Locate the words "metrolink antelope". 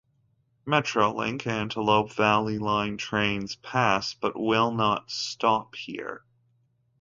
0.65-2.11